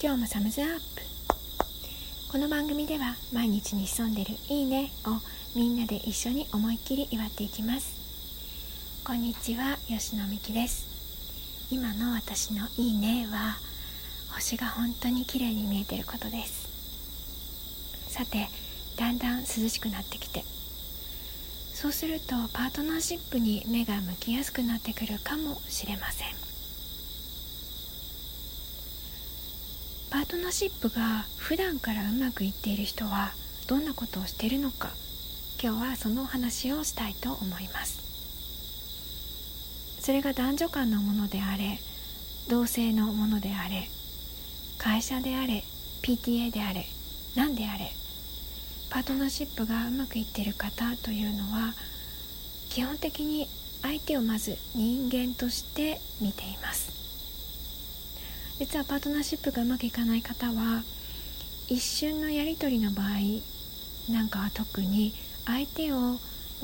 [0.00, 1.02] 今日もサムズアップ。
[2.30, 9.02] この番組では毎日に潜んでるいいねをみんなで一緒に思いっきり祝っていきます。
[9.04, 10.86] こんにちは吉野美希です。
[11.72, 13.56] 今の私のいいねは
[14.36, 16.68] 星が本当に綺麗に見えてることです。
[18.08, 18.46] さて
[18.96, 20.44] だんだん涼しくなってきて。
[21.74, 26.37] そうするとパートナーシップに目が向きやすくなってくるかもしれません。
[30.10, 33.32] パートナーシップが普段からうまくいっている人は
[33.66, 34.88] どんなことをしているのか
[35.62, 38.08] 今日はそのお話をしたいと思います。
[40.00, 41.78] それが男女間のものであれ
[42.48, 43.90] 同性のものであれ
[44.78, 45.62] 会社であれ
[46.02, 46.86] PTA であれ
[47.36, 47.90] 何であれ
[48.88, 51.74] パートナーシップがうまくいっている方というのは
[52.70, 53.48] 基本的に
[53.82, 57.07] 相手をまず人間として見ています。
[58.58, 60.82] 実はパートナーシップがうまくいかない方は
[61.68, 65.12] 一瞬のやり取りの場合なんかは特に
[65.46, 66.18] 相手をも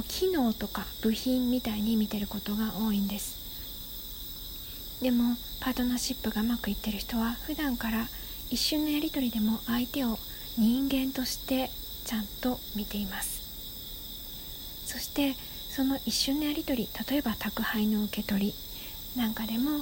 [0.00, 3.38] う機能とか部品みたいに見てることが多いんです。
[5.02, 8.06] でもパートナーシップがうまくいってる人は普段から
[8.50, 10.18] 一瞬のやり取りでも相手を
[10.58, 11.70] 人間として
[12.04, 13.38] ちゃんと見ています。
[14.86, 15.34] そして
[15.70, 18.54] その一瞬のやり取り例えば宅配の受け取り
[19.16, 19.80] なんかでも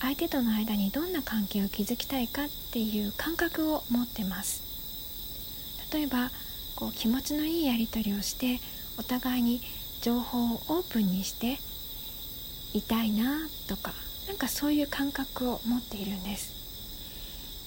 [0.00, 4.62] 相手との間にどんな関係を築きたいかっていう感覚を持ってます。
[5.92, 6.30] 例えば
[6.74, 8.60] こう気持ちのいいやり取りをして
[8.98, 9.62] お互いに
[10.02, 11.58] 情報をオープンにして
[12.76, 13.92] いたいなとか
[14.26, 16.56] なんかそういう感覚を持っているんです。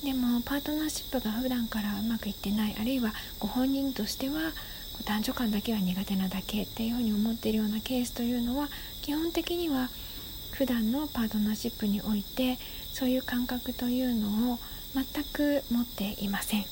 [0.03, 4.53] でもパートナーシップが普段からうまくいってないあるいはご本人としては
[5.05, 8.69] 男女間だけは苦手なだけっていうふうに思っているようなケースというのは
[9.01, 9.89] 基本的には
[10.59, 12.57] 普段のパートナーシップにおいて
[12.91, 14.59] そういう感覚というのを
[14.93, 16.65] 全く持っていません。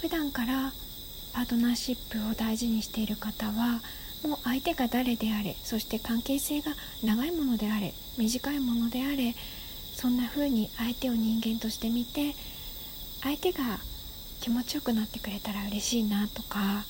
[0.00, 0.72] 普段から
[1.34, 3.80] パートナーシップを大事にしている方は
[4.22, 6.70] もう相手が誰であれそして関係性が
[7.02, 9.34] 長いものであれ短いものであれ
[9.96, 12.36] そんな風に相手を人間として見て
[13.24, 13.80] 相手が
[14.40, 16.84] 気持ちよくなってくれたら嬉しいなとか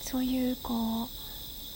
[0.00, 1.15] そういうこう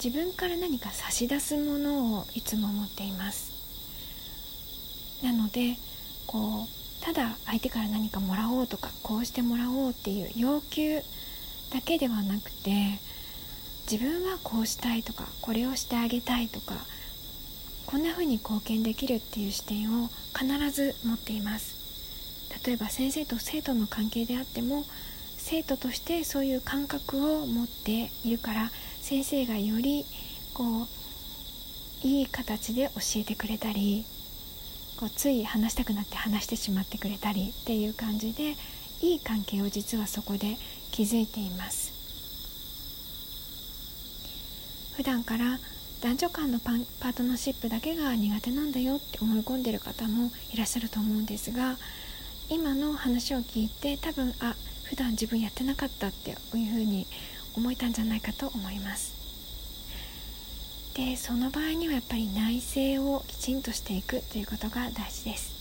[0.03, 3.53] 自分から何か差し出すものをいつも持っています。
[5.23, 5.77] なので
[6.27, 11.03] こうただ相手から何かもらおうとかこうしてもらおうっていう要求
[11.71, 12.99] だけではなくて
[13.91, 16.75] 自分はこうしたいとかこれをしてあげたいとか
[17.85, 21.79] こんな風に貢献できるっていう視点を必ず持っています。
[22.65, 24.85] 例えば先生と生徒の関係であっても
[25.37, 28.71] 生徒としてそういう感覚を持っているから
[29.11, 30.05] 先生がより
[30.55, 34.05] こういい形で教えてくれたり
[35.01, 38.55] こうつい話したくなって話してしまってくれたりっていう感じで
[39.01, 40.57] いい関係を実はそこで
[40.93, 41.91] 築いています。
[44.97, 45.59] 普段から
[46.03, 51.75] 男女間のパートナーシップだけが苦手なんだよって思い込んでる方もいらっしゃると思うんですが
[52.49, 54.55] 今の話を聞いて多分あ
[54.85, 56.37] 普段自分やってなかったっていう
[56.71, 57.09] ふうに
[57.57, 59.19] 思えたんじゃないかと思います。
[60.95, 65.61] でその場合にはやっぱり内省をきちんとしていくということが大事です。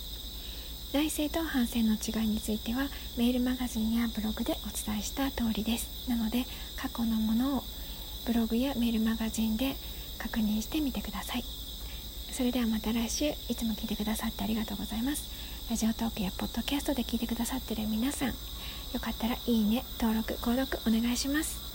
[0.91, 6.09] 内省と反省の違いについてはメールマガジンやブログでお伝えした通りです。
[6.09, 6.45] なので
[6.77, 7.63] 過去のものを
[8.25, 9.75] ブログやメールマガジンで
[10.17, 11.43] 確認してみてください。
[12.31, 15.29] それではまた来週いつも聞いてくださってありがとうございます。
[15.69, 18.33] ラジオトークやポッドキャストで聞いてくださってる皆さんよ
[18.99, 21.68] かったらいいね登録購読お願いします。